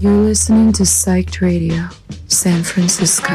[0.00, 1.90] You're listening to Psyched Radio,
[2.26, 3.34] San Francisco.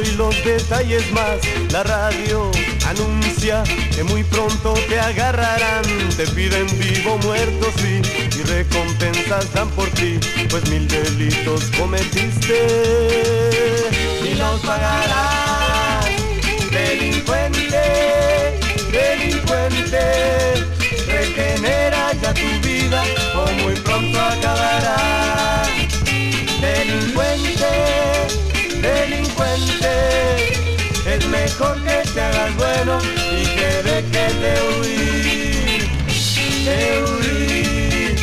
[0.00, 1.38] Y los detalles más.
[1.72, 2.50] La radio
[2.86, 3.62] anuncia
[3.94, 5.82] que muy pronto te agarrarán.
[6.16, 8.00] Te piden vivo, muerto, sí,
[8.38, 10.18] y recompensas dan por ti,
[10.50, 12.58] pues mil delitos cometiste
[14.24, 16.06] y los pagarás.
[16.70, 20.02] Delincuente, delincuente,
[21.06, 23.02] regenera ya tu vida
[23.34, 25.62] o muy pronto acabará.
[26.60, 27.72] Delincuente,
[28.80, 29.51] delincuente,
[31.58, 32.98] mejor que te hagas bueno
[33.30, 35.82] y que de huir,
[36.64, 38.16] de huir,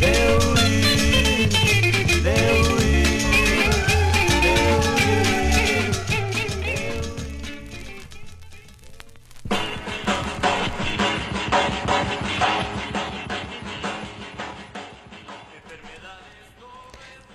[0.00, 0.66] de huir.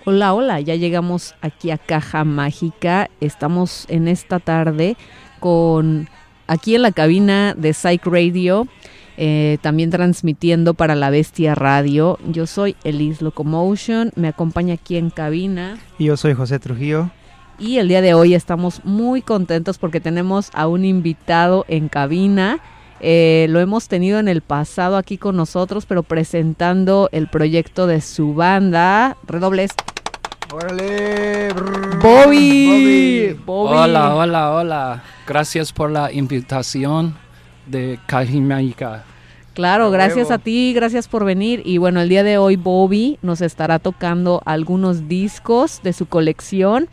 [0.03, 3.09] Hola, hola, ya llegamos aquí a Caja Mágica.
[3.21, 4.97] Estamos en esta tarde
[5.41, 6.07] con
[6.47, 8.67] aquí en la cabina de Psych Radio,
[9.17, 12.17] eh, también transmitiendo para la Bestia Radio.
[12.25, 15.77] Yo soy Elise Locomotion, me acompaña aquí en cabina.
[15.97, 17.09] Y yo soy José Trujillo.
[17.59, 22.59] Y el día de hoy estamos muy contentos porque tenemos a un invitado en cabina.
[22.99, 28.01] Eh, lo hemos tenido en el pasado aquí con nosotros, pero presentando el proyecto de
[28.01, 29.17] su banda.
[29.27, 29.71] Redobles.
[30.53, 31.53] ¡Órale!
[32.01, 33.37] Bobby.
[33.45, 33.73] Bobby.
[33.73, 35.03] Hola, hola, hola.
[35.25, 37.15] Gracias por la invitación
[37.67, 39.05] de Cajimáica.
[39.53, 41.61] Claro, gracias a ti, gracias por venir.
[41.63, 46.89] Y bueno, el día de hoy Bobby nos estará tocando algunos discos de su colección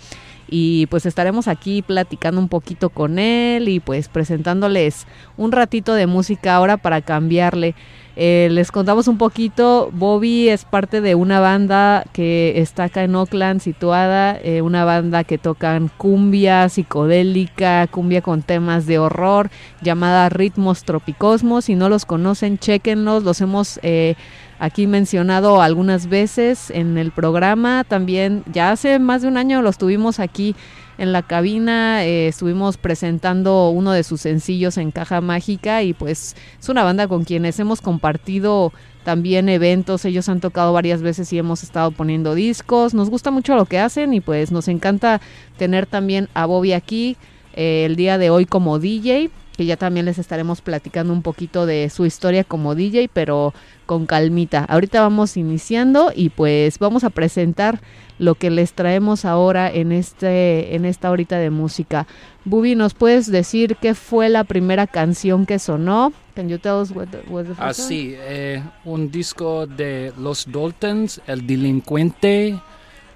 [0.49, 6.07] y pues estaremos aquí platicando un poquito con él y pues presentándoles un ratito de
[6.07, 7.75] música ahora para cambiarle.
[8.21, 13.15] Eh, les contamos un poquito, Bobby es parte de una banda que está acá en
[13.15, 19.51] Oakland situada, eh, una banda que tocan cumbia psicodélica, cumbia con temas de horror,
[19.83, 21.67] llamada Ritmos Tropicosmos.
[21.67, 24.17] Si no los conocen, chequenlos, los hemos eh,
[24.59, 27.85] aquí mencionado algunas veces en el programa.
[27.85, 30.57] También ya hace más de un año los tuvimos aquí
[30.99, 36.37] en la cabina, eh, estuvimos presentando uno de sus sencillos en Caja Mágica y pues
[36.61, 38.73] es una banda con quienes hemos compartido
[39.05, 43.55] también eventos, ellos han tocado varias veces y hemos estado poniendo discos, nos gusta mucho
[43.55, 45.21] lo que hacen y pues nos encanta
[45.57, 47.17] tener también a Bobby aquí
[47.55, 51.67] eh, el día de hoy como DJ, que ya también les estaremos platicando un poquito
[51.67, 53.53] de su historia como DJ, pero
[53.87, 54.65] con calmita.
[54.65, 57.81] Ahorita vamos iniciando y pues vamos a presentar
[58.21, 62.07] lo que les traemos ahora en este en esta horita de música.
[62.45, 66.13] Bubi, ¿nos puedes decir qué fue la primera canción que sonó?
[66.37, 67.71] Can you tell us what the, what the first one?
[67.71, 72.57] Así, eh, un disco de Los Daltons, El Delincuente,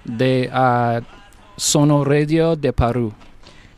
[0.03, 0.99] de ah,
[1.55, 3.13] Sono Radio de Perú.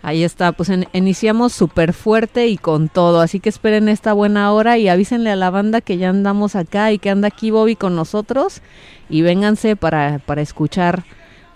[0.08, 4.52] Ahí está, pues en- iniciamos súper fuerte y con todo, así que esperen esta buena
[4.54, 7.76] hora y avísenle a la banda que ya andamos acá y que anda aquí Bobby
[7.76, 8.62] con nosotros
[9.10, 11.04] y vénganse para, para escuchar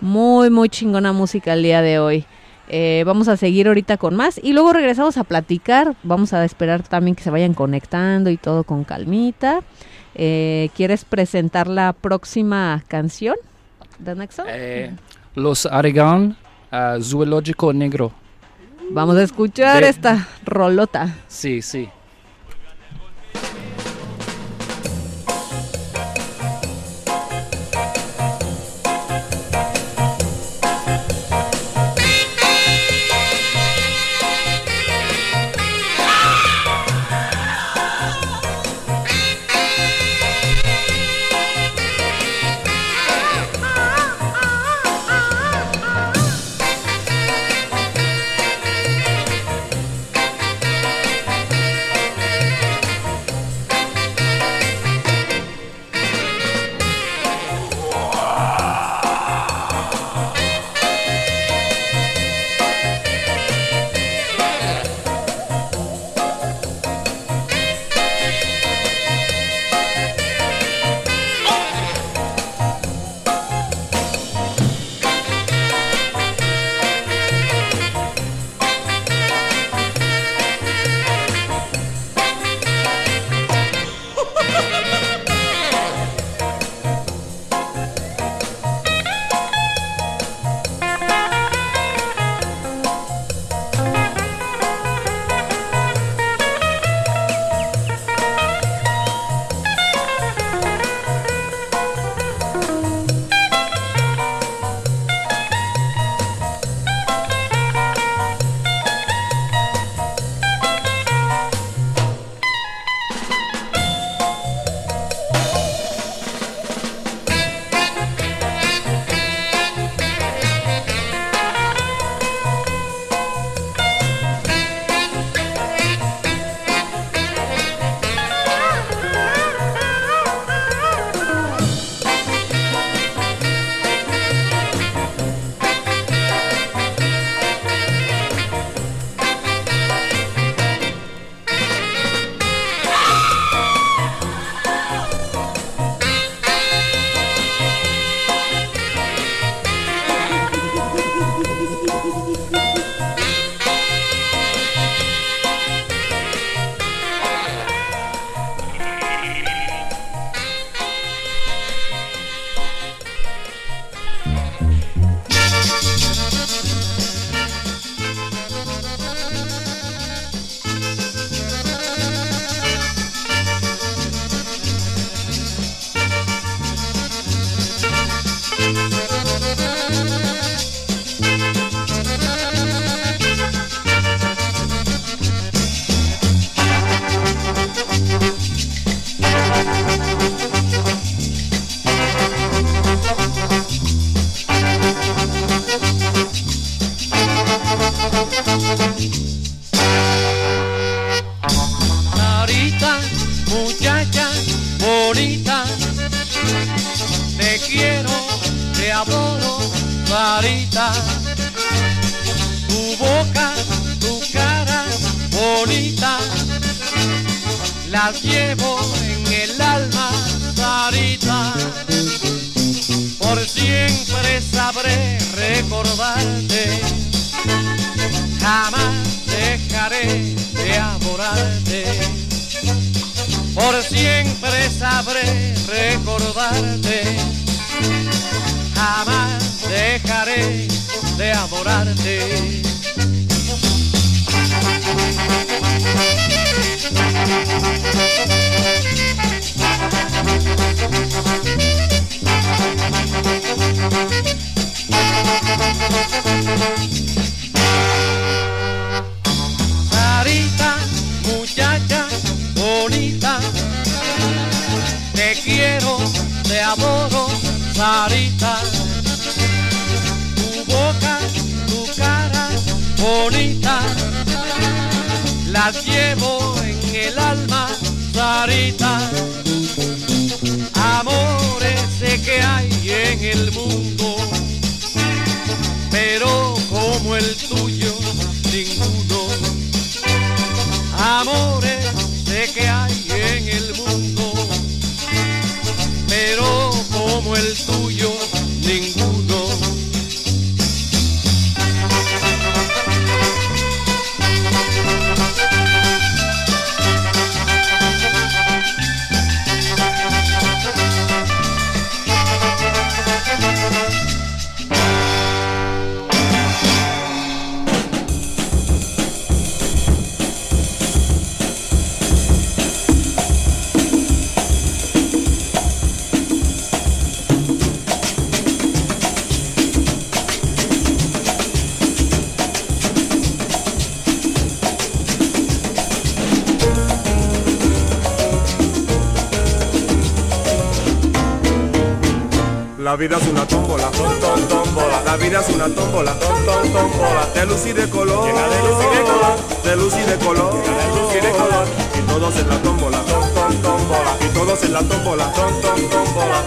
[0.01, 2.25] muy, muy chingona música el día de hoy.
[2.69, 6.81] Eh, vamos a seguir ahorita con más y luego regresamos a platicar, vamos a esperar
[6.81, 9.59] también que se vayan conectando y todo con calmita.
[10.15, 13.35] Eh, ¿Quieres presentar la próxima canción?
[14.03, 14.47] The next song?
[14.49, 14.91] Eh,
[15.35, 16.35] Los Aragon,
[16.71, 18.11] ah, Zoológico Negro.
[18.91, 21.15] Vamos a escuchar de- esta rolota.
[21.27, 21.89] Sí, sí.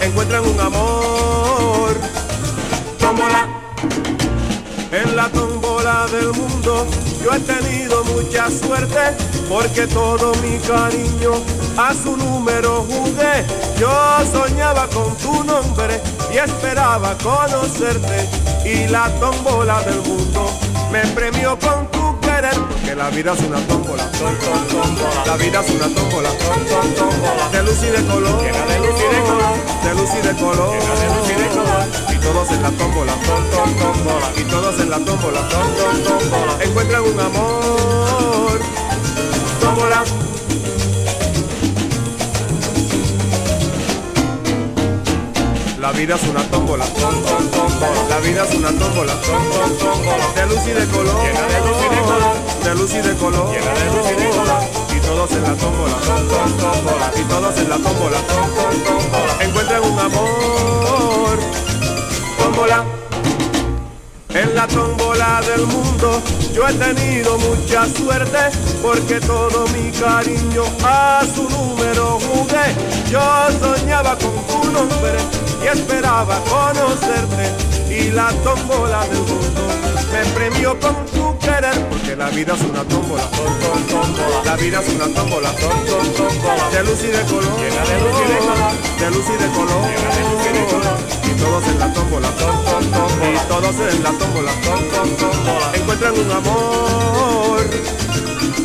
[0.01, 1.95] Encuentran un amor,
[2.99, 3.47] tómbola.
[4.91, 6.85] En la tómbola del mundo
[7.23, 9.15] yo he tenido mucha suerte
[9.49, 11.31] porque todo mi cariño
[11.77, 13.45] a su número jugué.
[13.79, 13.89] Yo
[14.31, 16.01] soñaba con tu nombre
[16.33, 18.29] y esperaba conocerte
[18.65, 20.49] y la tómbola del mundo
[20.91, 22.02] me premió con tu
[22.51, 24.03] porque la vida es una tómbola.
[25.25, 26.29] La vida es una tómbola.
[27.51, 29.57] De luz y de color, de luz y de color.
[29.83, 30.73] de luz y de color,
[32.11, 33.13] y todos en la tómbola.
[34.35, 34.97] Y todos en la.
[36.63, 38.59] Encuentran un amor.
[45.83, 47.21] La vida es una tómbola, ton,
[47.51, 48.07] tómbola.
[48.07, 49.13] La vida es una tómbola.
[50.33, 52.35] De luz y de color, Llena de luz y de color.
[52.63, 54.61] de luz y de color, Llena de luz y de color.
[54.95, 57.11] Y todos en la tómbola, tómbola.
[57.17, 58.17] Y todos en la tómbola.
[59.41, 61.39] Encuentran un amor,
[62.37, 62.85] tómbola.
[64.29, 66.21] En la tómbola del mundo
[66.53, 68.39] yo he tenido mucha suerte
[68.81, 72.73] porque todo mi cariño a su número jugué.
[73.11, 73.19] Yo
[73.59, 77.45] soñaba con tu nombre y esperaba conocerte
[77.89, 79.61] y la tómbola del mundo
[80.11, 84.43] me premió con tu querer porque la vida es una tómbola, ton, ton, tómbola.
[84.45, 86.69] La vida es una tómbola, ton, ton, tómbola.
[86.69, 88.73] De luz y de color, Llena de luz y de color.
[88.99, 90.97] de luz y de color, Llena de luz y de color.
[91.23, 93.31] y todos en la tómbola, ton, tómbola.
[93.33, 95.71] Y todos en la tómbola, ton, ton, tómbola.
[95.73, 97.63] Encuentran un amor.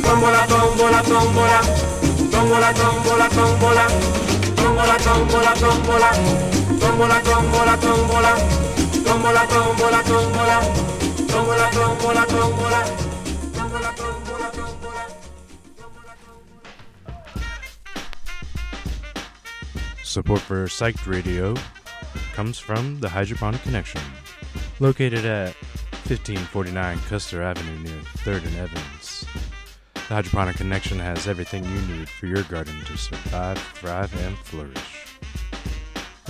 [0.05, 1.61] Tómbola, tómbola, tómbola.
[2.31, 3.87] Tómbola, tómbola, tómbola.
[4.57, 6.11] Tómbola, tómbola, tómbola.
[6.81, 8.33] Tómbola, tómbola, tómbola.
[9.05, 10.59] Tómbola, tómbola, tómbola.
[11.29, 13.09] Tómbola, tómbola, tómbola.
[20.03, 21.55] Support for Psyched Radio
[22.35, 24.01] comes from the Hydroponic Connection,
[24.81, 25.55] located at
[26.07, 29.27] 1549 Custer Avenue near 3rd and Evans.
[29.95, 34.98] The Hydroponic Connection has everything you need for your garden to survive, thrive, and flourish.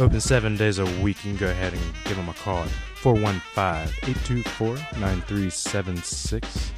[0.00, 1.24] Open seven days a week.
[1.24, 6.72] You can go ahead and give them a call at 415 824 9376.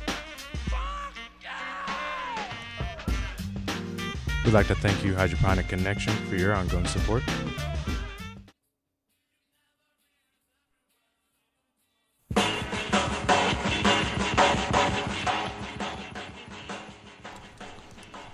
[4.43, 7.23] We'd like to thank you, Hydroponic Connection, for your ongoing support.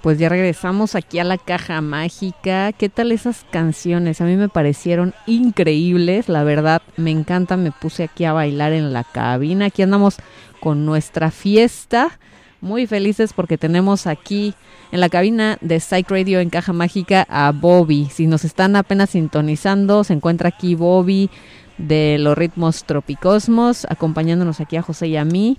[0.07, 2.71] Pues ya regresamos aquí a la caja mágica.
[2.73, 4.21] ¿Qué tal esas canciones?
[4.21, 7.57] A mí me parecieron increíbles, la verdad, me encanta.
[7.57, 9.65] Me puse aquí a bailar en la cabina.
[9.65, 10.19] Aquí andamos
[10.61, 12.21] con nuestra fiesta.
[12.61, 14.55] Muy felices porque tenemos aquí
[14.93, 18.07] en la cabina de Psych Radio en Caja Mágica a Bobby.
[18.09, 21.31] Si nos están apenas sintonizando, se encuentra aquí Bobby
[21.79, 25.59] de los ritmos Tropicosmos, acompañándonos aquí a José y a mí.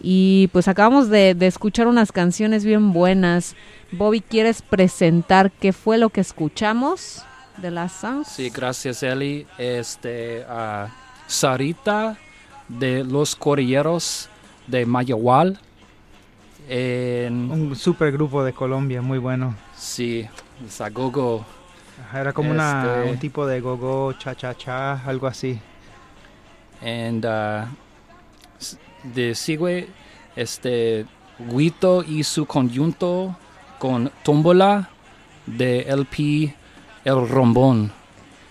[0.00, 3.54] Y pues acabamos de, de escuchar unas canciones bien buenas.
[3.92, 7.22] Bobby, ¿quieres presentar qué fue lo que escuchamos
[7.58, 8.28] de las songs?
[8.28, 9.46] Sí, gracias Eli.
[9.58, 10.88] Este, a
[11.26, 12.18] Sarita
[12.68, 14.28] de los Corilleros
[14.66, 15.58] de Mayahual.
[16.68, 19.54] En, Un super grupo de Colombia, muy bueno.
[19.76, 20.26] sí,
[20.68, 21.44] Zagogo
[22.12, 25.58] Era como una, Este- un tipo de gogo, cha cha cha, algo así.
[26.82, 27.66] And uh,
[29.14, 29.88] de sigue
[30.36, 31.06] este
[31.38, 33.36] Guito y su conjunto
[33.78, 34.88] con Tómbola
[35.46, 36.54] de LP
[37.04, 37.92] El Rombón.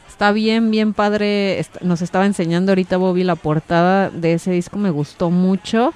[0.07, 1.65] Está bien, bien padre.
[1.81, 5.93] Nos estaba enseñando ahorita Bobby la portada de ese disco, me gustó mucho.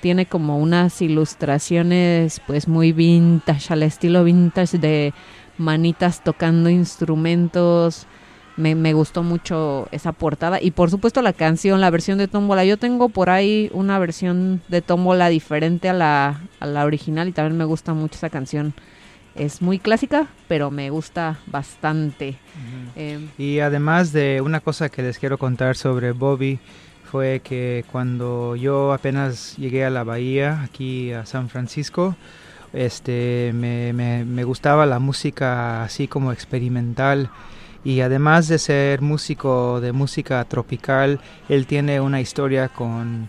[0.00, 5.12] Tiene como unas ilustraciones pues muy vintage, al estilo vintage de
[5.58, 8.06] manitas tocando instrumentos.
[8.58, 12.64] Me, me gustó mucho esa portada y por supuesto la canción, la versión de Tómbola.
[12.64, 17.32] Yo tengo por ahí una versión de Tómbola diferente a la, a la original y
[17.32, 18.74] también me gusta mucho esa canción.
[19.36, 22.36] Es muy clásica, pero me gusta bastante.
[22.96, 26.58] Em, Y además de una cosa que les quiero contar sobre Bobby,
[27.04, 32.16] fue que cuando yo apenas llegué a la bahía, aquí a San Francisco,
[32.72, 37.30] este, me, me- me gustaba la música así como experimental.
[37.84, 43.28] Y además de ser músico de música tropical, él tiene una historia con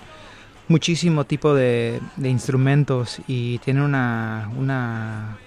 [0.68, 5.38] muchísimo tipo de, instrumentos y tiene una, una,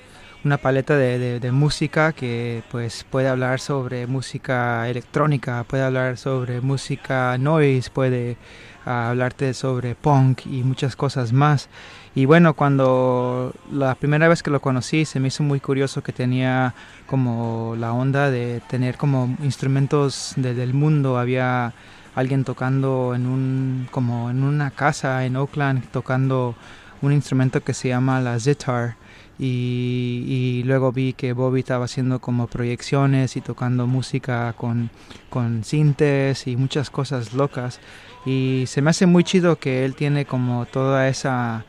[0.44, 7.38] una paleta de música que pues puede hablar sobre música electrónica, puede hablar sobre música
[7.38, 8.36] noise, puede
[8.84, 11.68] ah, hablarte sobre punk y muchas cosas más.
[12.14, 16.12] Y bueno, cuando la primera vez que lo conocí se me hizo muy curioso que
[16.12, 16.74] tenía
[17.06, 21.16] como la onda de tener como instrumentos de- del mundo.
[21.18, 21.72] Había
[22.14, 26.54] alguien tocando en un como en una casa en Oakland tocando
[27.00, 28.96] un instrumento que se llama la zitar
[29.38, 34.90] y, y luego vi que Bobby estaba haciendo como proyecciones y tocando música con,
[35.30, 37.80] con sintes y muchas cosas locas
[38.26, 41.64] y se me hace muy chido que él tiene como toda esa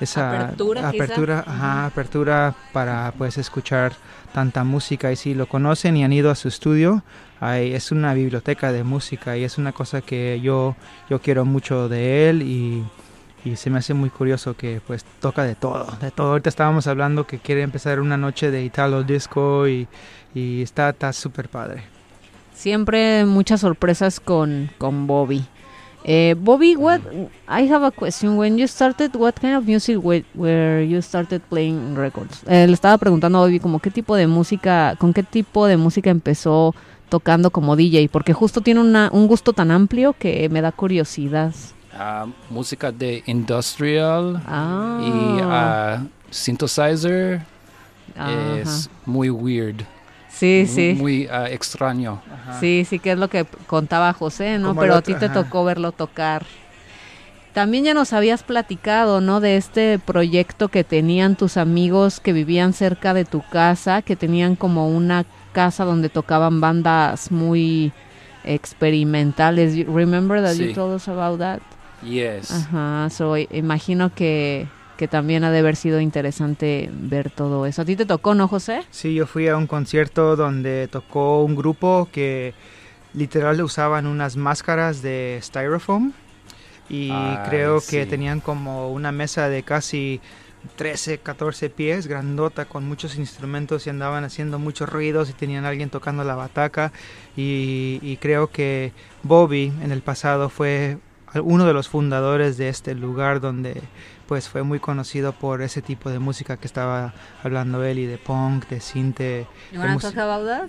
[0.00, 3.92] esa Apertura, apertura, ajá, apertura para pues escuchar
[4.32, 7.02] tanta música y si lo conocen y han ido a su estudio
[7.40, 10.76] hay- es una biblioteca de música y es una cosa que yo
[11.08, 12.84] yo quiero mucho de él y
[13.44, 16.30] y se me hace muy curioso que pues toca de todo, de todo.
[16.32, 19.86] Ahorita estábamos hablando que quiere empezar una noche de Italo Disco y,
[20.34, 21.84] y está está súper padre.
[22.52, 25.46] Siempre muchas sorpresas con, con Bobby.
[26.04, 27.00] Eh, Bobby, what
[27.48, 28.36] I have a question.
[28.38, 32.42] When you started, what kind of music were, you started playing records?
[32.46, 35.76] Eh, le estaba preguntando a Bobby como qué tipo de música, con qué tipo de
[35.76, 36.74] música empezó
[37.08, 41.52] tocando como DJ, porque justo tiene una, un gusto tan amplio que me da curiosidad.
[41.92, 47.42] Ah, música de industrial Ah, y ah, synthesizer
[48.16, 48.58] ajá.
[48.60, 49.84] es muy weird.
[50.38, 50.94] Sí, mu- sí.
[50.96, 52.20] Muy ah, extraño.
[52.60, 54.68] Sí, sí, que es lo que contaba José, ¿no?
[54.68, 55.34] Como Pero a ti te ajá.
[55.34, 56.44] tocó verlo tocar.
[57.54, 59.40] También ya nos habías platicado, ¿no?
[59.40, 64.54] De este proyecto que tenían tus amigos que vivían cerca de tu casa, que tenían
[64.54, 67.92] como una casa donde tocaban bandas muy
[68.44, 69.74] experimentales.
[69.74, 71.60] You- Remember that you told us about that?
[72.02, 72.50] Yes.
[72.52, 74.68] Ajá, so imagino que,
[74.98, 77.82] que también ha de haber sido interesante ver todo eso.
[77.82, 78.82] ¿A ti te tocó, no, José?
[78.90, 82.52] Sí, yo fui a un concierto donde tocó un grupo que
[83.14, 86.12] literal usaban unas máscaras de styrofoam
[86.90, 90.20] y Ay, creo que tenían como una mesa de casi
[90.74, 95.68] 13, 14 pies, grandota, con muchos instrumentos y andaban haciendo muchos ruidos y tenían a
[95.68, 96.92] alguien tocando la bataca
[97.36, 100.98] y, y creo que Bobby en el pasado fue
[101.34, 103.82] uno de los fundadores de este lugar donde
[104.28, 108.18] pues fue muy conocido por ese tipo de música que estaba hablando él y de
[108.18, 109.46] punk, de cinte.
[109.72, 110.68] You wanna wanna talk about that?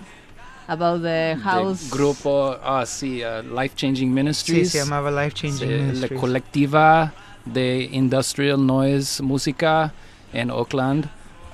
[0.67, 4.71] About the De grupo, ah, sí, ah, Life Changing Sí, Ministries.
[4.71, 6.19] se llamaba Life Changing Sí, la Ministries.
[6.21, 7.11] colectiva
[7.45, 9.91] de Industrial Noise Música
[10.31, 11.09] en Oakland.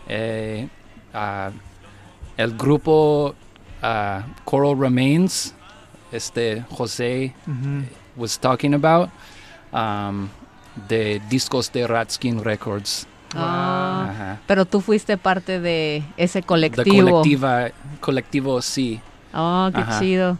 [0.08, 0.68] Eh,
[1.14, 1.50] ah,
[2.38, 3.34] el grupo
[3.82, 5.54] ah, Coral Remains,
[6.12, 7.34] este José
[8.16, 9.10] was talking about,
[9.74, 10.28] um,
[10.88, 13.08] de discos de Ratskin Records.
[13.36, 14.40] Ah, Ajá.
[14.48, 17.10] pero tú fuiste parte de ese De colectivo.
[17.10, 17.68] colectiva,
[18.00, 19.02] colectivo, sí.
[19.34, 20.00] Oh, qué Ajá.
[20.00, 20.38] chido.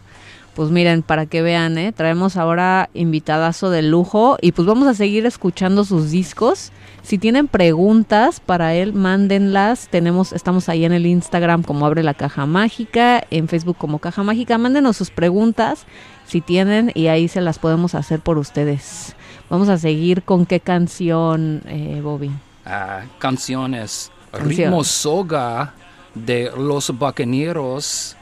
[0.54, 1.92] Pues miren, para que vean, ¿eh?
[1.92, 6.72] traemos ahora invitadazo de lujo y pues vamos a seguir escuchando sus discos.
[7.02, 9.88] Si tienen preguntas para él, mándenlas.
[9.88, 14.22] Tenemos, estamos ahí en el Instagram como Abre la Caja Mágica, en Facebook como Caja
[14.22, 14.56] Mágica.
[14.58, 15.84] Mándenos sus preguntas
[16.26, 19.14] si tienen y ahí se las podemos hacer por ustedes.
[19.48, 22.30] Vamos a seguir con qué canción, eh, Bobby.
[22.64, 24.10] Ah, canciones.
[24.32, 24.48] Canción.
[24.50, 25.72] Ritmo Soga
[26.14, 28.16] de Los Bucaneros.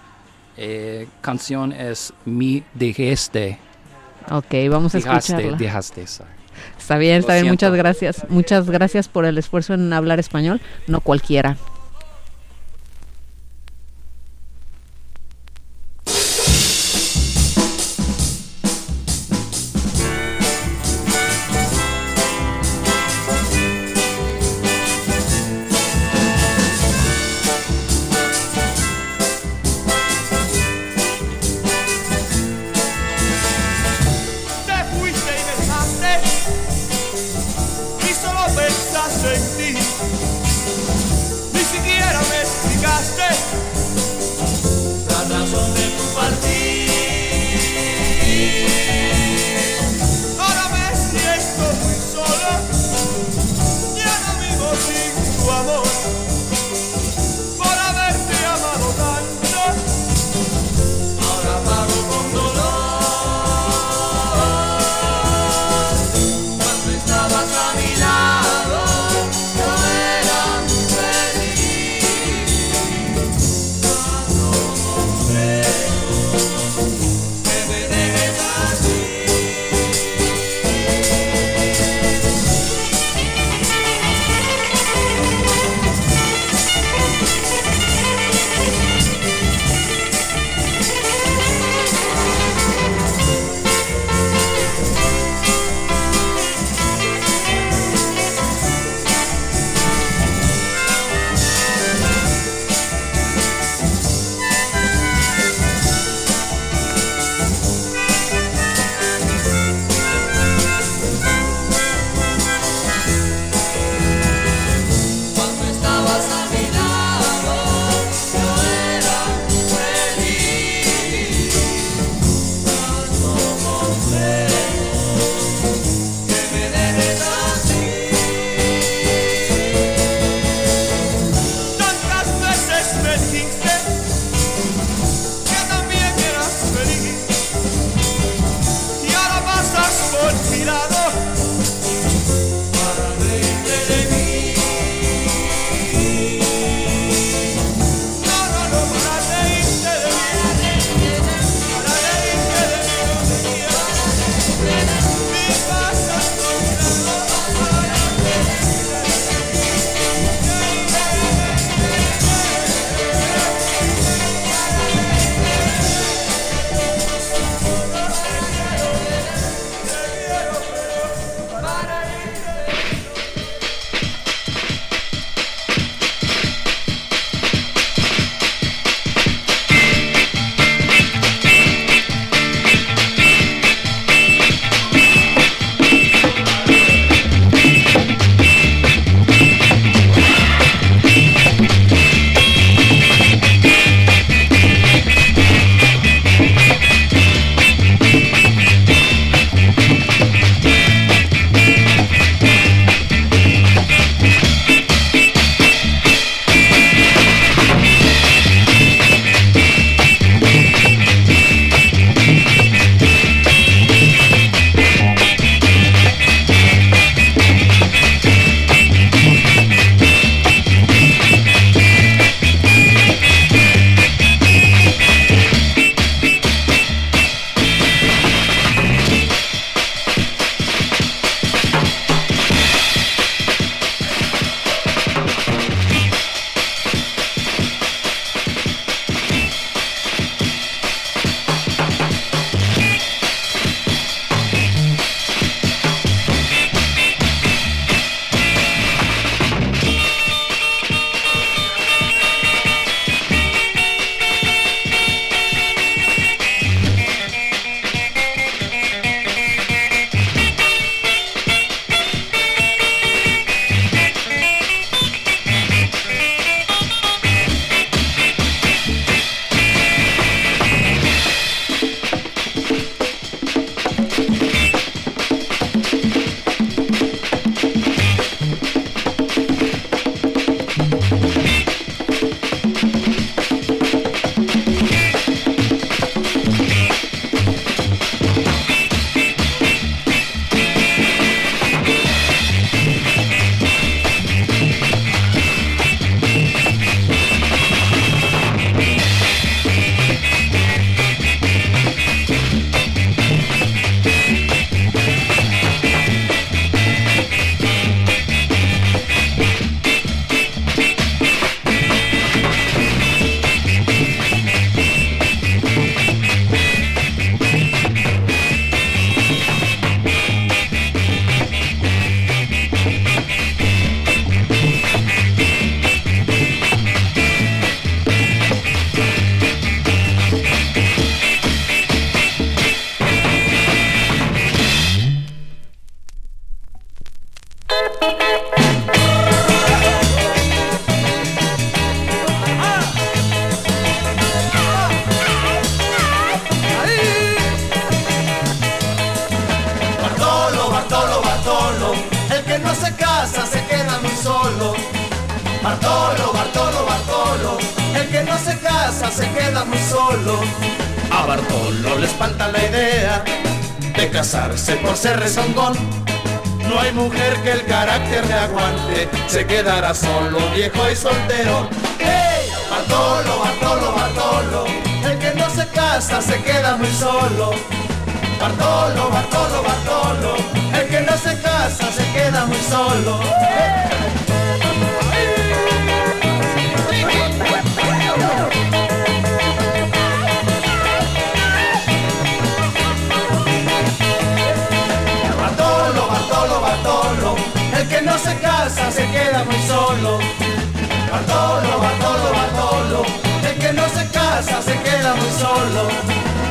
[0.57, 3.59] Eh, canción es Mi Dejaste.
[4.31, 5.57] Ok, vamos a Dejaste, escucharla.
[5.59, 6.07] dejaste.
[6.07, 6.31] sorry.
[6.79, 7.49] Está bien, Lo está bien.
[7.49, 8.27] Muchas gracias.
[8.29, 10.61] Muchas gracias por el esfuerzo en hablar español.
[10.87, 11.57] No cualquiera.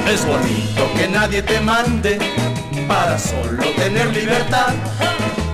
[0.08, 2.20] Es bonito que nadie te mande
[2.88, 4.74] para solo tener libertad.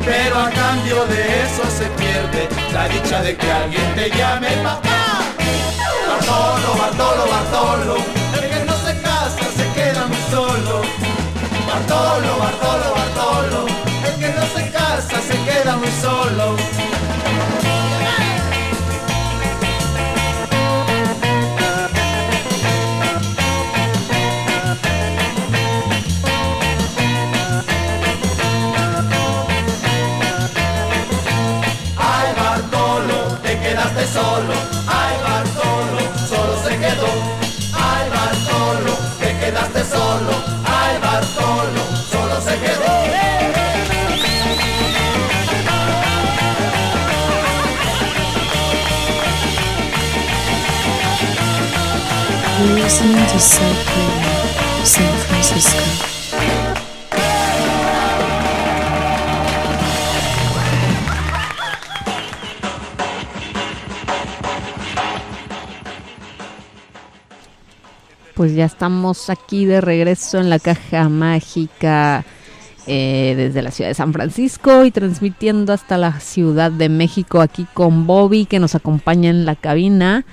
[0.04, 5.22] Pero a cambio de eso se pierde la dicha de que alguien te llame papá.
[6.08, 7.96] Bartolo, Bartolo, Bartolo,
[8.42, 10.82] el que no se casa se queda muy solo.
[11.68, 13.68] Bartolo, Bartolo, Bartolo,
[14.08, 16.89] el que no se casa se queda muy solo.
[68.36, 72.26] Pues ya estamos aquí de regreso en la caja mágica
[72.86, 77.66] eh, desde la ciudad de San Francisco y transmitiendo hasta la Ciudad de México aquí
[77.74, 80.26] con Bobby que nos acompaña en la cabina.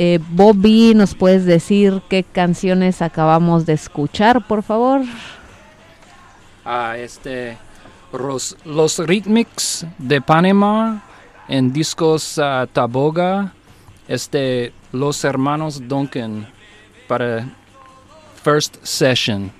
[0.00, 5.00] Eh, Bobby, ¿nos puedes decir qué canciones acabamos de escuchar, por favor?
[6.64, 7.58] Ah, este,
[8.12, 11.02] los, los Rhythmics de Panamá
[11.48, 13.52] en discos ah, Taboga,
[14.06, 16.46] este, los hermanos Duncan
[17.08, 17.48] para
[18.44, 19.50] First Session.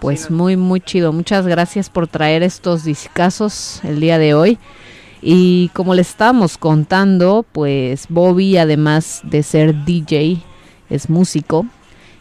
[0.00, 1.12] Pues muy, muy chido.
[1.12, 4.58] Muchas gracias por traer estos discazos el día de hoy.
[5.22, 10.42] Y como les estábamos contando, pues Bobby, además de ser DJ,
[10.90, 11.64] es músico.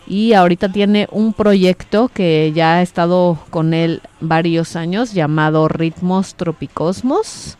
[0.05, 6.35] Y ahorita tiene un proyecto que ya ha estado con él varios años llamado Ritmos
[6.35, 7.57] Tropicosmos.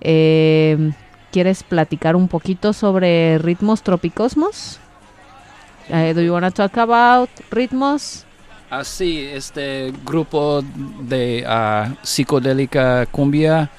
[0.00, 0.92] Eh,
[1.32, 4.78] ¿Quieres platicar un poquito sobre Ritmos Tropicosmos?
[5.88, 8.24] Eh, do you want to talk about Ritmos?
[8.70, 10.62] Así, este grupo
[11.00, 13.70] de ah, psicodélica cumbia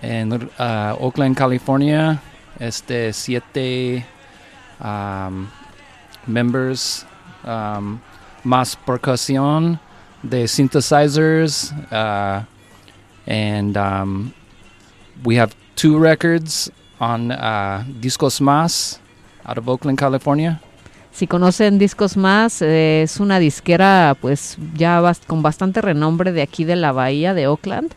[0.00, 2.20] en ah, Oakland, California.
[2.58, 4.04] Este siete
[4.80, 5.46] um,
[6.26, 7.06] members,
[7.44, 7.98] um,
[8.44, 9.80] más percusión
[10.22, 12.42] de synthesizers, uh,
[13.26, 14.32] and um,
[15.24, 19.00] we have two records on uh, Discos Más
[19.46, 20.60] out of Oakland, California.
[21.12, 26.64] Si conocen Discos Más, es una disquera pues ya bas- con bastante renombre de aquí
[26.64, 27.94] de la bahía de Oakland.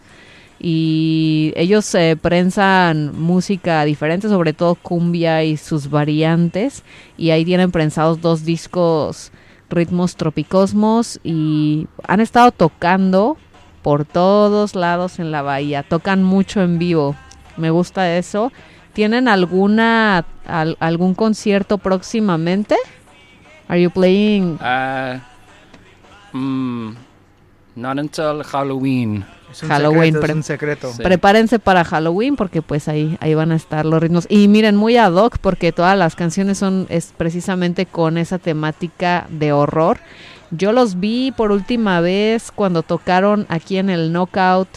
[0.66, 6.84] Y ellos eh, prensan música diferente, sobre todo cumbia y sus variantes.
[7.18, 9.34] Y ahí tienen prensados dos discos
[9.70, 13.36] ritmos tropicosmos y han estado tocando
[13.82, 15.84] por todos lados en la bahía.
[15.84, 17.16] Tocan mucho en vivo.
[17.58, 18.54] Me gusta eso.
[18.94, 22.78] ¿Tienen alguna al- algún concierto próximamente?
[23.68, 24.58] Are you playing?
[24.62, 25.20] Uh,
[26.32, 26.96] mm,
[27.76, 29.26] not until Halloween.
[29.54, 30.92] Es un Halloween, secreto, pre- es un secreto.
[30.94, 31.04] Sí.
[31.04, 34.26] Prepárense para Halloween porque pues ahí, ahí van a estar los ritmos.
[34.30, 39.28] Y miren, muy ad hoc porque todas las canciones son es precisamente con esa temática
[39.30, 40.00] de horror.
[40.52, 44.68] Yo los vi por última vez cuando tocaron aquí en el Knockout.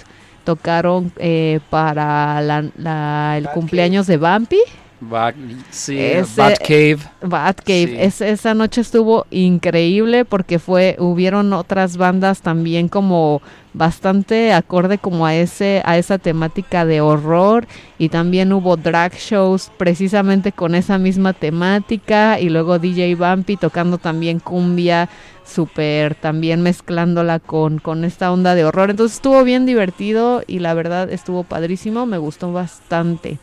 [0.44, 4.58] Tocaron eh, para la- la- el cumpleaños de Bumpy.
[4.98, 5.34] Bat,
[5.70, 6.98] sí, Ese- Batcave.
[7.20, 7.86] Batcave.
[7.86, 7.96] Sí.
[7.98, 13.42] Es- esa noche estuvo increíble porque fue hubieron otras bandas también como
[13.74, 17.66] bastante acorde como a ese a esa temática de horror
[17.98, 23.98] y también hubo drag shows precisamente con esa misma temática y luego DJ Bumpy tocando
[23.98, 25.10] también cumbia
[25.44, 30.72] súper también mezclándola con, con esta onda de horror entonces estuvo bien divertido y la
[30.72, 33.38] verdad estuvo padrísimo me gustó bastante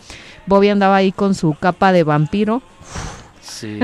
[0.46, 2.62] Bobby andaba ahí con su capa de vampiro.
[3.42, 3.80] Sí.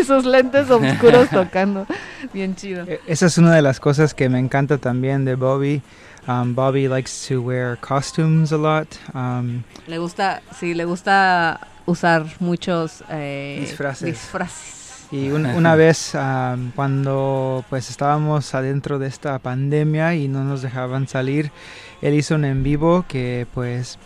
[0.00, 1.86] y sus lentes oscuros tocando.
[2.32, 2.84] Bien chido.
[2.86, 5.82] E- Esa es una de las cosas que me encanta también de Bobby.
[6.26, 8.88] Um, Bobby likes to wear costumes a lot.
[9.14, 14.06] Um, Le gusta, sí, le gusta usar muchos eh, Disfraces.
[14.08, 15.06] disfraces.
[15.10, 20.62] Y un- una vez am, cuando pues estábamos adentro de esta pandemia y no nos
[20.62, 21.50] dejaban salir,
[22.00, 23.98] él hizo un en vivo que pues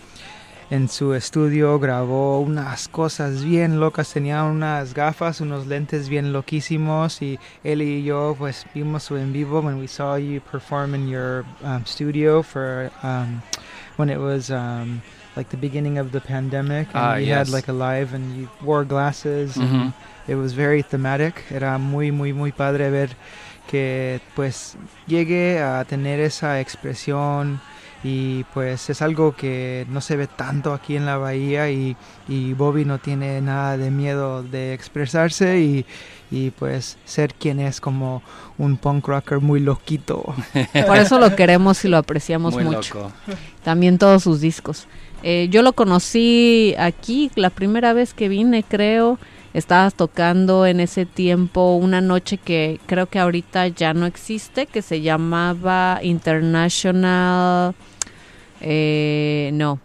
[0.71, 7.23] en su estudio grabó unas cosas bien locas, tenía unas gafas, unos lentes bien loquísimos
[7.23, 11.09] y él y yo pues vimos su en vivo when we saw you perform in
[11.09, 13.41] your um, studio for um,
[13.97, 15.01] when it was um,
[15.37, 18.49] like the beginning of the pandemic and Ah, you had like a live and you
[18.63, 19.95] wore glasses and Ujú.
[20.29, 21.43] It was very thematic.
[21.51, 23.09] Era muy, muy, muy padre ver
[23.67, 24.77] que pues
[25.07, 27.63] llegue a tener esa expresión
[28.05, 31.97] y pues es algo que no se ve tanto aquí en la bahía y,
[32.29, 35.85] y Bobby no tiene nada de miedo de expresarse y,
[36.31, 38.23] y pues ser quien es como
[38.57, 40.35] un punk rocker muy loquito.
[40.87, 42.95] Por eso lo queremos y lo apreciamos Muy mucho.
[42.95, 43.13] loco.
[43.65, 44.87] También todos sus discos.
[45.25, 49.19] Eh, yo lo conocí aquí la primera vez que vine, creo.
[49.55, 54.83] Estabas tocando en ese tiempo una noche que creo que ahorita ya no existe, que
[54.83, 57.75] se llamaba International.
[58.61, 59.79] Eh, no.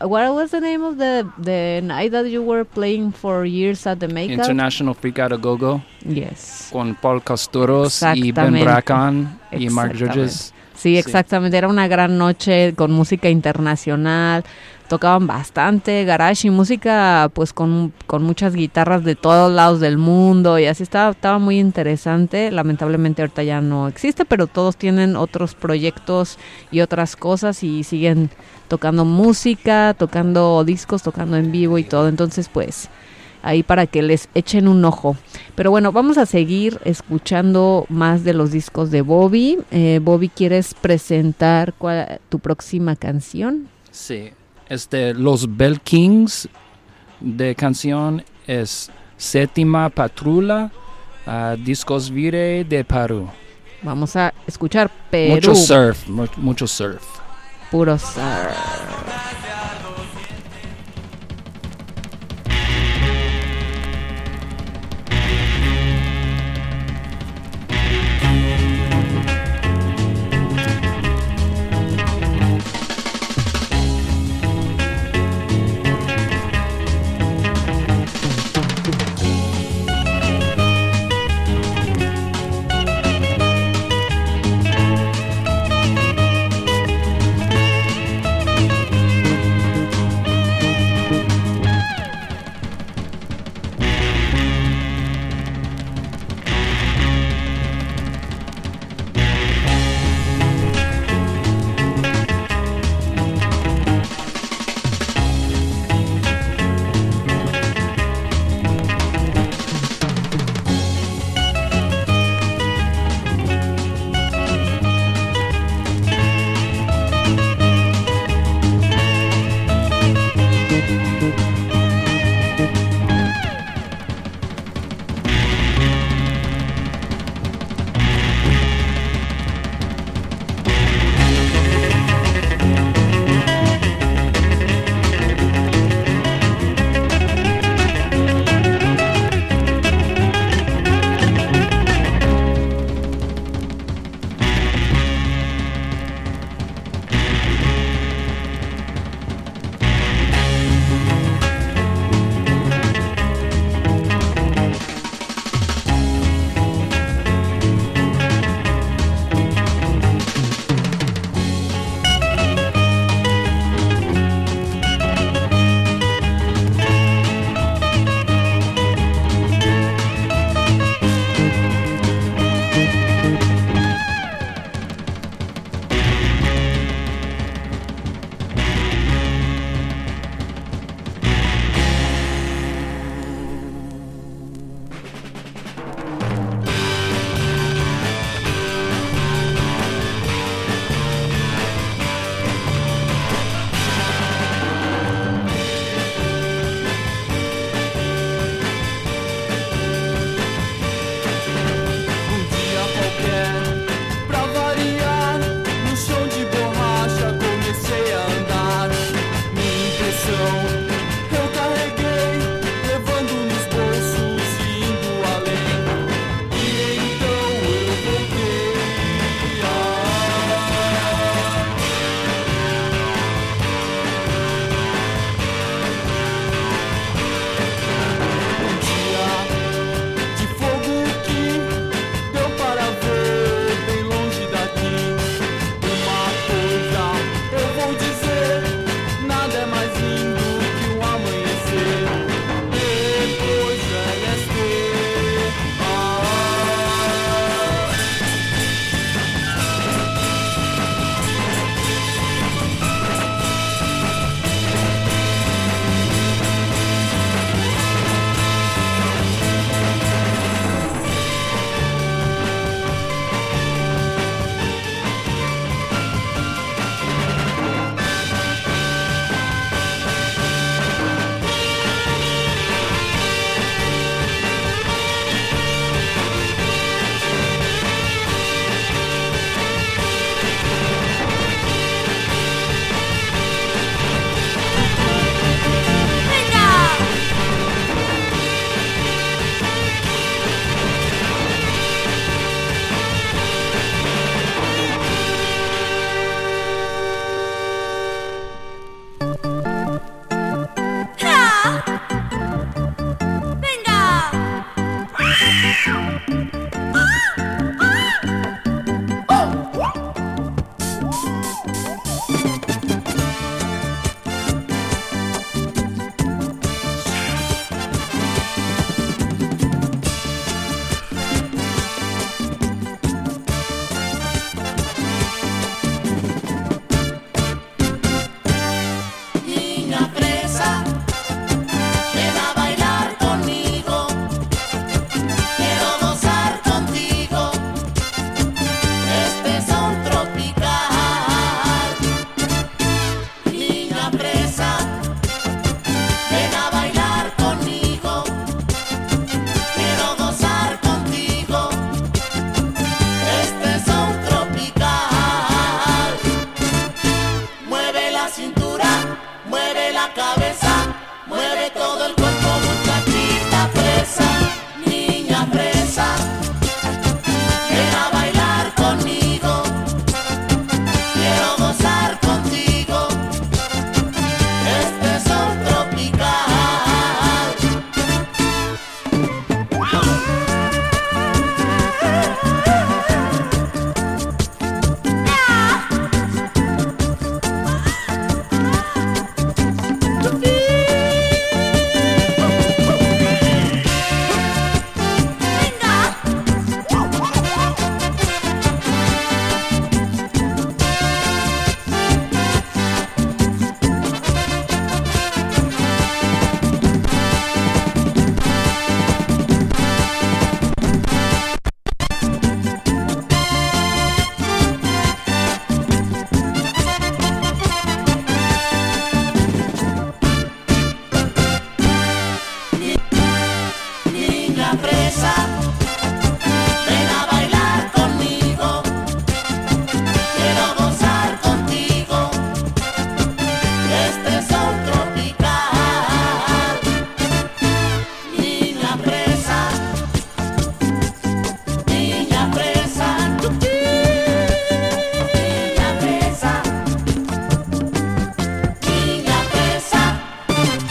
[0.00, 3.98] What was the name of the, the night that you were playing for years at
[3.98, 4.32] the Makeout?
[4.32, 6.68] International Freak Out a Go Go Yes.
[6.72, 8.60] con Paul Castoros y Ben.
[8.64, 9.94] Bracken y Mark.
[9.96, 10.98] Sí, Sí.
[10.98, 11.56] exactamente.
[11.56, 14.44] Era una gran noche con música internacional.
[14.88, 20.58] Tocaban bastante garage y música, pues con, con muchas guitarras de todos lados del mundo
[20.60, 22.52] y así estaba, estaba muy interesante.
[22.52, 26.38] Lamentablemente ahorita ya no existe, pero todos tienen otros proyectos
[26.70, 28.30] y otras cosas y siguen
[28.68, 32.06] tocando música, tocando discos, tocando en vivo y todo.
[32.08, 32.88] Entonces, pues
[33.42, 35.16] ahí para que les echen un ojo.
[35.56, 39.58] Pero bueno, vamos a seguir escuchando más de los discos de Bobby.
[39.72, 43.68] Eh, Bobby, ¿quieres presentar cuál- tu próxima canción?
[43.90, 44.30] Sí.
[44.68, 46.48] Este, los Bell Kings
[47.20, 50.70] de canción es Séptima Patrula,
[51.26, 53.28] ah, Discos Vire de Perú.
[53.82, 55.34] Vamos a escuchar Perú.
[55.34, 57.02] Mucho surf, mu- mucho surf.
[57.70, 58.16] Puro surf.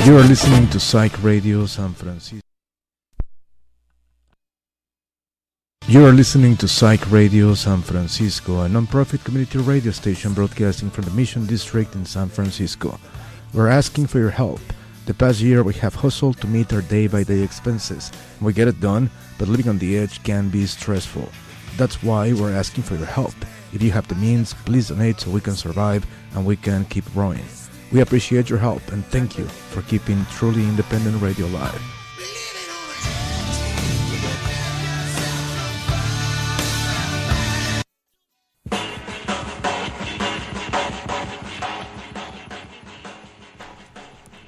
[0.06, 2.46] You are listening to Psych Radio San Francisco.
[5.88, 11.06] You are listening to Psych Radio San Francisco, a non-profit community radio station broadcasting from
[11.06, 13.00] the Mission District in San Francisco.
[13.52, 14.62] We're asking for your help.
[15.08, 18.12] The past year we have hustled to meet our day-by-day expenses.
[18.40, 21.28] We get it done, but living on the edge can be stressful.
[21.78, 23.34] That's why we're asking for your help.
[23.74, 27.12] If you have the means, please donate so we can survive and we can keep
[27.14, 27.44] growing.
[27.96, 31.80] We appreciate your help and thank you for keeping truly independent radio alive.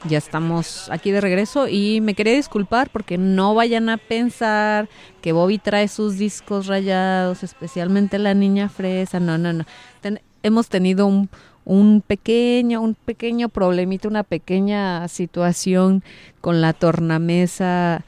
[0.07, 4.87] Ya estamos aquí de regreso y me quería disculpar porque no vayan a pensar
[5.21, 9.19] que Bobby trae sus discos rayados, especialmente la niña fresa.
[9.19, 9.65] No, no, no.
[10.01, 11.29] Ten- hemos tenido un,
[11.67, 16.01] un pequeño, un pequeño problemita, una pequeña situación
[16.39, 18.05] con la tornamesa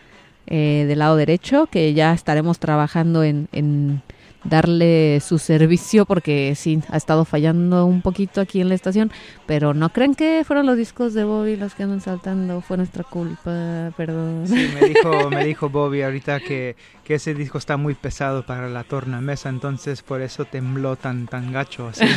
[0.48, 4.02] eh, del lado derecho, que ya estaremos trabajando en, en
[4.44, 9.12] darle su servicio porque sí, ha estado fallando un poquito aquí en la estación,
[9.46, 13.04] pero no crean que fueron los discos de Bobby los que andan saltando, fue nuestra
[13.04, 14.46] culpa, perdón.
[14.48, 18.70] Sí, me dijo, me dijo Bobby ahorita que, que ese disco está muy pesado para
[18.70, 22.06] la tornamesa, entonces por eso tembló tan, tan gacho así.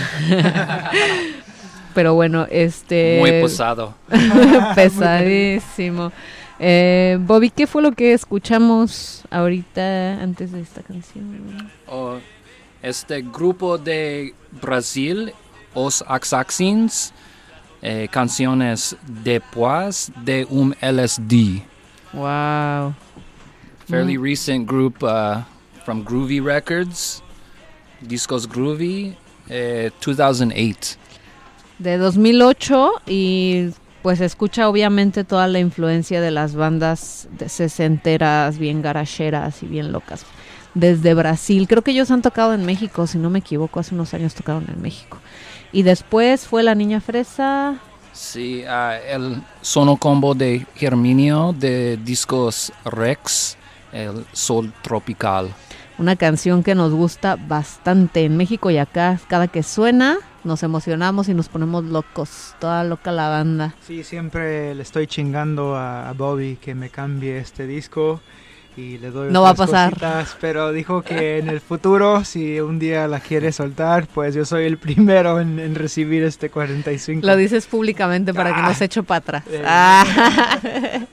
[1.95, 3.19] Pero bueno, este...
[3.21, 3.95] Muy pesado.
[4.75, 6.13] Pesadísimo.
[6.65, 11.69] Eh, Bobby, ¿qué fue lo que escuchamos ahorita antes de esta canción?
[11.89, 12.19] Oh,
[12.81, 15.33] este grupo de Brasil,
[15.75, 17.13] Os Axaxins,
[17.83, 18.95] eh, canciones
[19.25, 21.65] después de un LSD.
[22.13, 22.95] Wow.
[23.89, 24.23] Fairly Mm.
[24.23, 25.43] recent group uh,
[25.85, 27.25] from Groovy Records,
[28.03, 29.17] Discos Groovy,
[29.49, 30.97] eh, 2008.
[31.81, 33.71] De 2008 y
[34.03, 39.93] pues escucha obviamente toda la influencia de las bandas de sesenteras, bien garacheras y bien
[39.93, 40.25] locas.
[40.75, 44.15] Desde Brasil, creo que ellos han tocado en México, si no me equivoco, hace unos
[44.15, 45.19] años tocaron en México.
[45.71, 47.79] Y después fue La Niña Fresa,
[48.13, 53.57] Sí, ah, el sono combo de Germinio de Discos Rex,
[53.91, 55.49] el Sol Tropical.
[55.99, 61.29] Una canción que nos gusta bastante en México y acá, cada que suena, nos emocionamos
[61.29, 63.75] y nos ponemos locos, toda loca la banda.
[63.87, 68.21] Sí, siempre le estoy chingando a, a Bobby que me cambie este disco
[68.77, 69.91] y le doy No va a pasar.
[69.91, 74.47] cositas, pero dijo que en el futuro, si un día la quiere soltar, pues yo
[74.47, 77.27] soy el primero en, en recibir este 45.
[77.27, 79.45] Lo dices públicamente para que no se eche para atrás.
[79.51, 79.63] Eh.
[79.65, 80.05] Ah.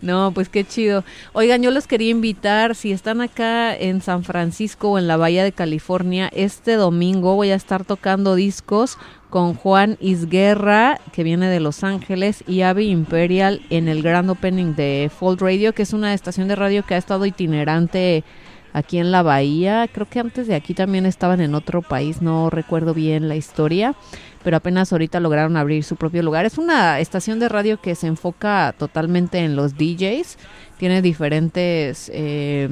[0.00, 1.04] No, pues qué chido.
[1.32, 5.44] Oigan, yo les quería invitar, si están acá en San Francisco o en la Bahía
[5.44, 11.60] de California, este domingo voy a estar tocando discos con Juan Isguerra, que viene de
[11.60, 16.14] Los Ángeles, y Avi Imperial en el Grand Opening de Fold Radio, que es una
[16.14, 18.24] estación de radio que ha estado itinerante
[18.72, 19.88] aquí en la Bahía.
[19.92, 23.94] Creo que antes de aquí también estaban en otro país, no recuerdo bien la historia
[24.42, 26.46] pero apenas ahorita lograron abrir su propio lugar.
[26.46, 30.38] Es una estación de radio que se enfoca totalmente en los DJs.
[30.78, 32.68] Tiene diferentes eh,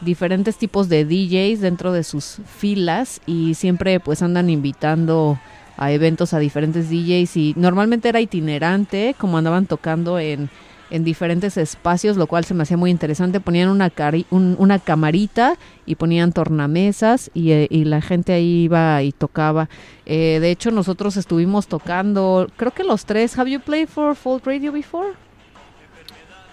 [0.00, 5.38] diferentes tipos de DJs dentro de sus filas y siempre pues andan invitando
[5.76, 10.50] a eventos a diferentes DJs y normalmente era itinerante como andaban tocando en
[10.90, 13.40] en diferentes espacios, lo cual se me hacía muy interesante.
[13.40, 15.54] Ponían una, cari- un- una camarita
[15.86, 19.68] y ponían tornamesas y, eh, y la gente ahí iba y tocaba.
[20.06, 23.38] Eh, de hecho, nosotros estuvimos tocando, creo que los tres.
[23.38, 25.08] ¿Have you played for Folk Radio before?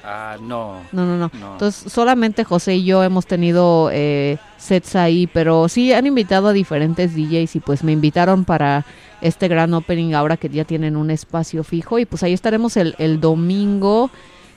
[0.10, 0.84] Ah, no.
[0.94, 1.30] No, no, no.
[1.38, 1.52] No.
[1.52, 6.54] Entonces, solamente José y yo hemos tenido eh, sets ahí, pero sí han invitado a
[6.54, 8.86] diferentes DJs y pues me invitaron para
[9.20, 12.96] este gran opening ahora que ya tienen un espacio fijo y pues ahí estaremos el,
[13.00, 14.10] el domingo.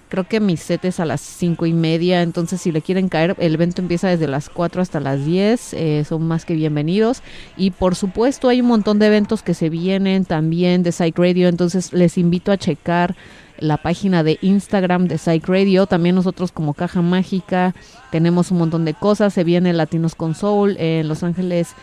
[0.08, 3.34] Creo que mi set es a las cinco y media, entonces si le quieren caer,
[3.38, 7.22] el evento empieza desde las 4 hasta las 10, eh, son más que bienvenidos.
[7.56, 11.48] Y por supuesto hay un montón de eventos que se vienen también de Psych Radio,
[11.48, 13.14] entonces les invito a checar
[13.60, 15.86] la página de Instagram de Psych Radio.
[15.86, 17.74] También nosotros como Caja Mágica
[18.10, 19.32] tenemos un montón de cosas.
[19.34, 21.74] Se viene Latinos con Soul en Los Ángeles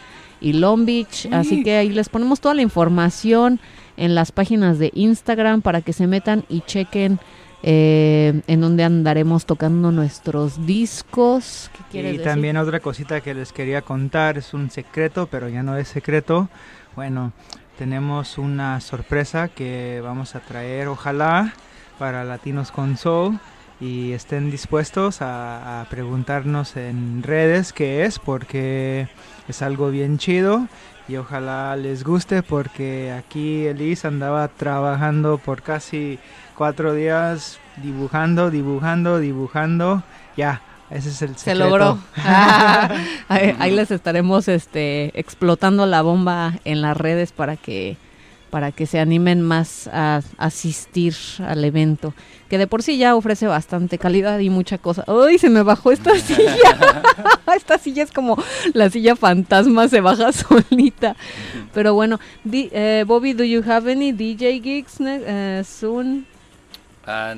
[0.41, 1.27] y Long Beach.
[1.31, 3.59] Así que ahí les ponemos toda la información
[3.95, 7.19] en las páginas de Instagram para que se metan y chequen
[7.63, 11.71] eh, en donde andaremos tocando nuestros discos.
[11.91, 12.23] ¿Qué Y decir?
[12.23, 16.49] también otra cosita que les quería contar, es un secreto, pero ya no es secreto.
[16.95, 17.33] Bueno,
[17.77, 21.53] tenemos una sorpresa que vamos a traer, ojalá,
[21.97, 23.39] para Latinos con Soul.
[23.79, 29.07] y estén dispuestos a, a preguntarnos en redes qué es porque
[29.47, 30.67] es algo bien chido
[31.07, 36.19] y ojalá les guste porque aquí Elise andaba trabajando por casi
[36.55, 40.03] cuatro días dibujando, dibujando, dibujando.
[40.35, 41.43] Ya, ese es el secreto.
[41.43, 41.99] Se logró.
[42.17, 42.89] Ah,
[43.29, 47.95] ahí, ahí les estaremos este, explotando la bomba en las redes para que
[48.57, 51.13] para que se animen más a asistir
[51.47, 52.15] al evento,
[52.49, 55.03] que de por sí ya ofrece bastante calidad y mucha cosa.
[55.05, 57.03] ¡Uy, se me bajó esta silla!
[57.55, 58.35] esta silla es como
[58.73, 61.15] la silla fantasma, se baja solita.
[61.71, 66.25] Pero bueno, di- eh, Bobby, ¿do you have any DJ gigs eh, soon?
[67.05, 67.35] Ah,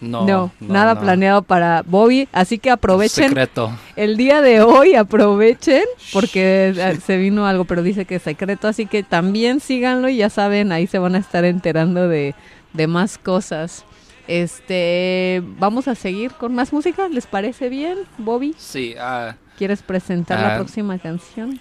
[0.00, 1.00] no, no, nada no.
[1.00, 3.70] planeado para Bobby, así que aprovechen Secreto.
[3.96, 8.68] el día de hoy, aprovechen, porque eh, se vino algo, pero dice que es secreto,
[8.68, 12.34] así que también síganlo y ya saben, ahí se van a estar enterando de,
[12.72, 13.84] de más cosas.
[14.28, 18.54] Este, vamos a seguir con más música, ¿les parece bien, Bobby?
[18.58, 20.56] Sí, ah, ¿Quieres presentar la Ah.
[20.56, 21.58] próxima canción?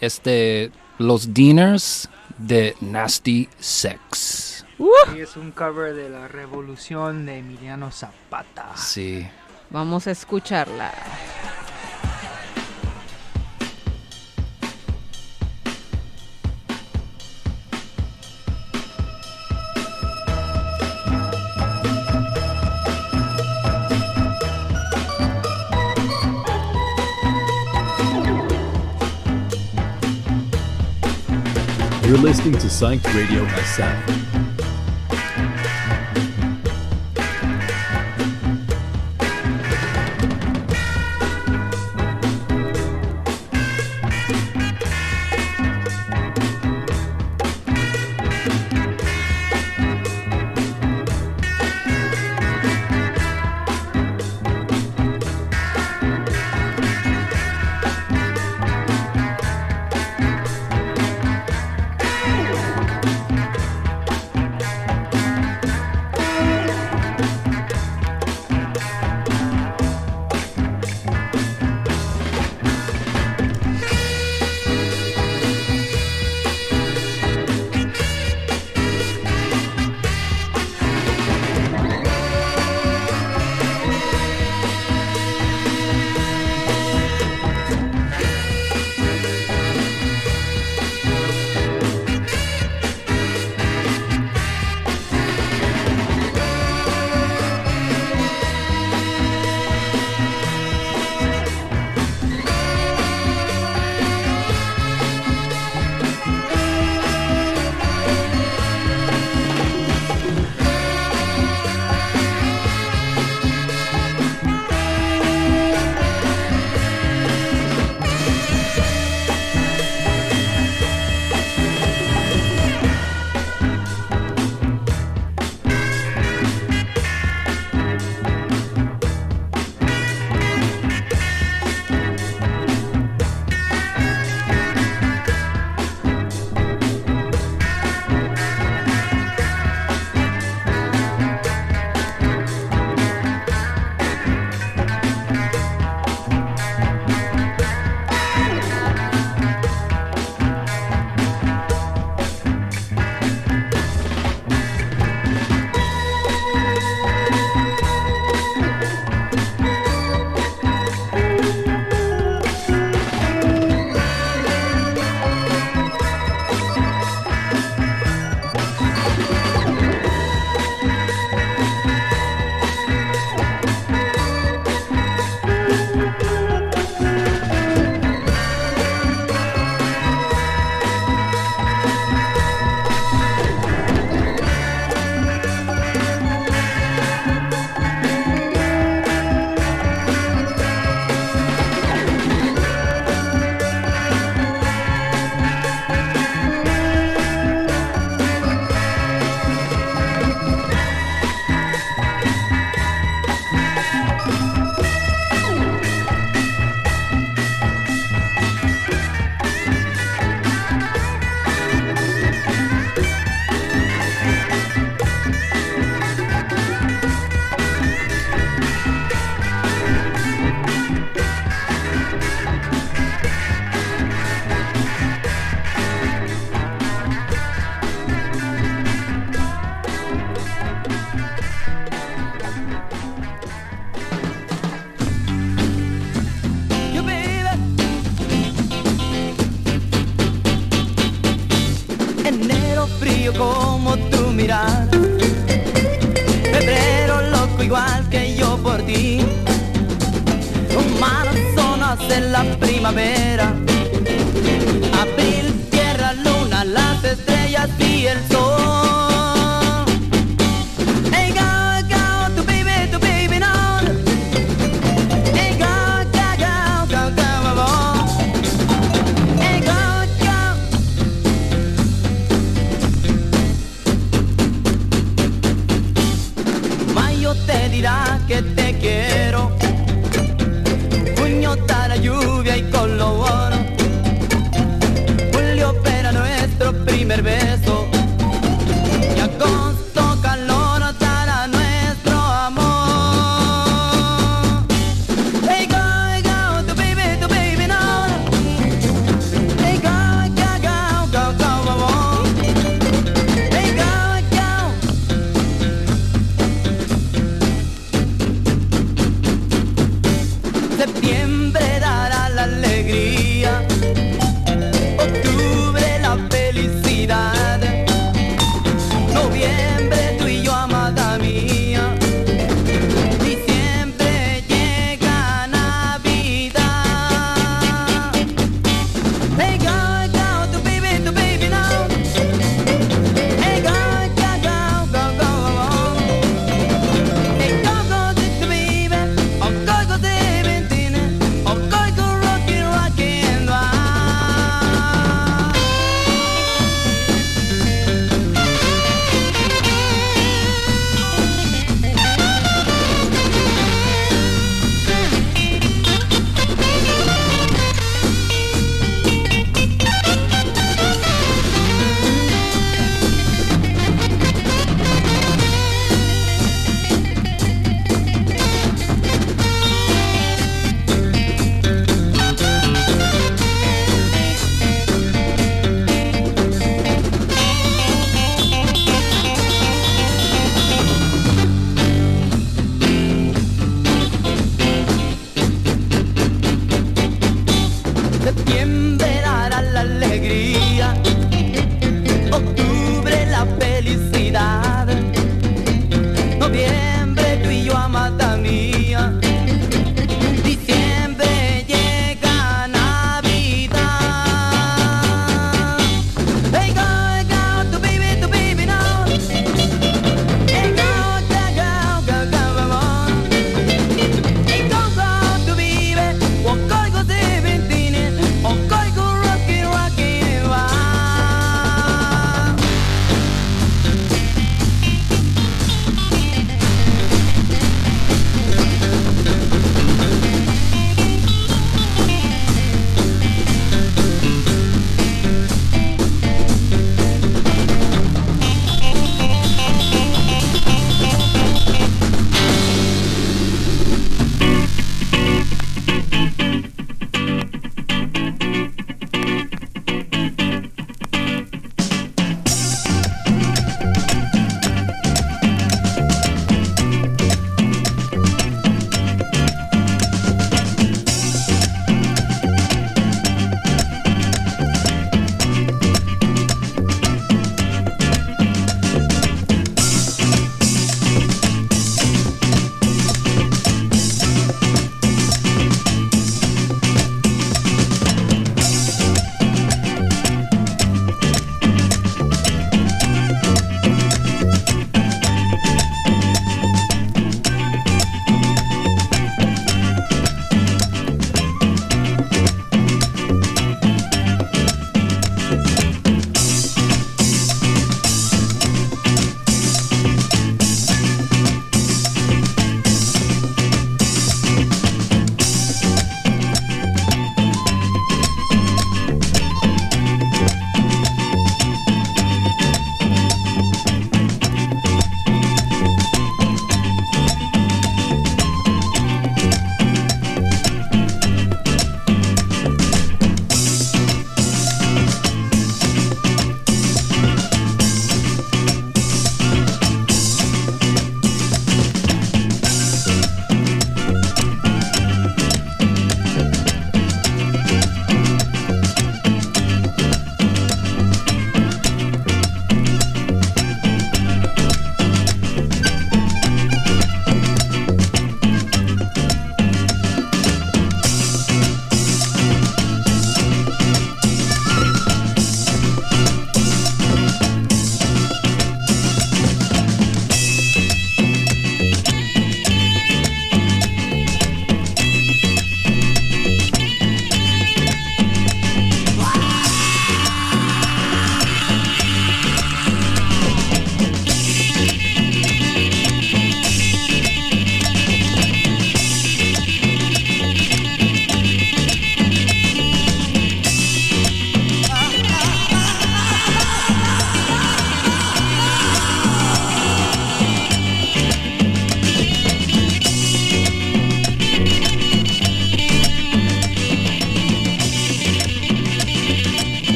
[0.00, 2.08] este, los dinners
[2.38, 4.55] de Nasty Sex.
[4.78, 8.76] Y es un cover de la revolución de Emiliano Zapata.
[8.76, 9.26] Sí.
[9.70, 10.92] Vamos a escucharla.
[32.06, 34.25] You're listening to Psych Radio SF.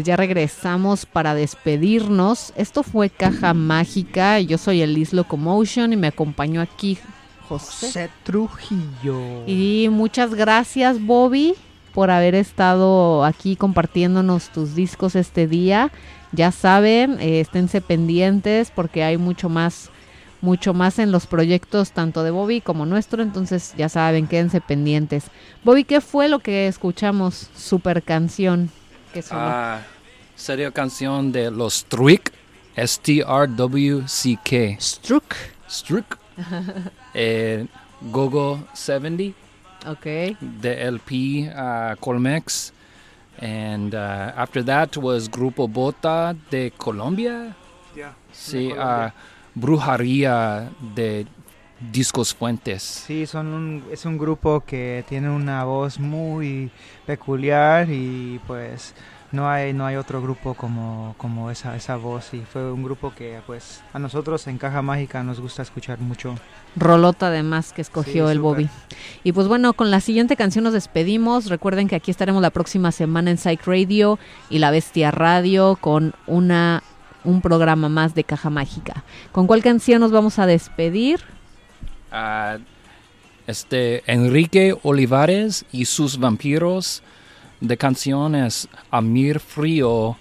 [0.00, 2.54] Pues ya regresamos para despedirnos.
[2.56, 4.40] Esto fue Caja Mágica.
[4.40, 6.96] Yo soy Elis Locomotion y me acompañó aquí
[7.46, 7.86] José.
[7.86, 9.46] José Trujillo.
[9.46, 11.54] Y muchas gracias, Bobby,
[11.92, 15.92] por haber estado aquí compartiéndonos tus discos este día.
[16.32, 19.90] Ya saben, eh, esténse pendientes porque hay mucho más
[20.40, 25.24] mucho más en los proyectos tanto de Bobby como nuestro, entonces ya saben, quédense pendientes.
[25.62, 27.50] Bobby, ¿qué fue lo que escuchamos?
[27.54, 28.70] Super canción.
[29.12, 29.22] Que?
[29.30, 29.80] Ah,
[30.36, 32.30] sería canción de los Struck,
[32.76, 34.76] S-T-R-W-C-K.
[34.80, 35.34] Struck.
[35.68, 36.18] Struck.
[37.14, 37.66] eh,
[38.00, 39.34] Gogo 70.
[39.86, 40.36] Ok.
[40.60, 42.72] The LP uh, Colmex.
[43.40, 47.54] And uh, after that was Grupo Bota de Colombia.
[47.94, 49.06] Yeah, Sí, de Colombia.
[49.06, 49.10] uh,
[49.54, 51.26] Brujería de
[51.92, 52.82] Discos Fuentes.
[52.82, 56.70] Sí, son un, es un grupo que tiene una voz muy
[57.06, 58.94] peculiar y pues
[59.32, 63.14] no hay no hay otro grupo como, como esa, esa voz y fue un grupo
[63.14, 66.34] que pues a nosotros en Caja Mágica nos gusta escuchar mucho.
[66.76, 68.40] Rolota además que escogió Sí, el.
[68.40, 68.68] Bobby.
[69.24, 71.46] Y pues bueno, con la siguiente canción nos despedimos.
[71.48, 74.18] Recuerden que aquí estaremos la próxima semana en Psych Radio
[74.50, 76.82] y La Bestia Radio con una
[77.22, 79.04] un programa más de Caja Mágica.
[79.32, 81.20] ¿Con cuál canción nos vamos a despedir?
[82.10, 82.58] Ah,
[83.46, 87.02] este Enrique Olivares y sus vampiros
[87.60, 90.16] de canciones Amir Frío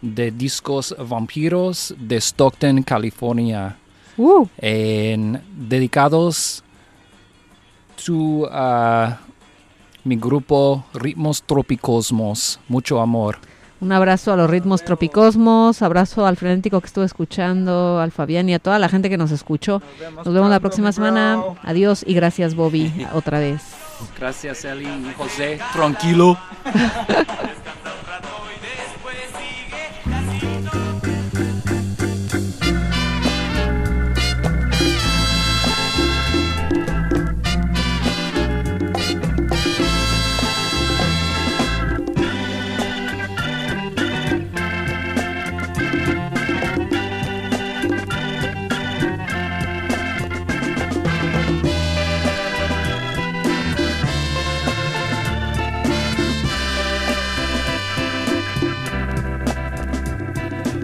[0.00, 3.76] de discos Vampiros de Stockton, California.
[4.16, 4.46] Uh.
[4.58, 6.62] En- dedicados
[8.04, 9.20] to a
[10.04, 12.58] mi grupo Ritmos Tropicosmos.
[12.68, 13.38] Mucho amor.
[13.82, 18.54] Un abrazo a los ritmos tropicosmos, abrazo al frenético que estuvo escuchando, al Fabián y
[18.54, 19.82] a toda la gente que nos escuchó.
[20.24, 21.42] Nos vemos la próxima semana.
[21.64, 23.60] Adiós y gracias Bobby otra vez.
[24.16, 25.58] Gracias Eli y José.
[25.72, 26.38] Tranquilo.